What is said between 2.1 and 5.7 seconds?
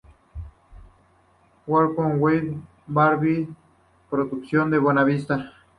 With Barbie" producido por Buena Vista.